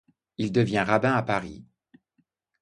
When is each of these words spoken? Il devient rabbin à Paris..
Il 0.39 0.51
devient 0.51 0.79
rabbin 0.79 1.13
à 1.13 1.21
Paris.. 1.21 1.63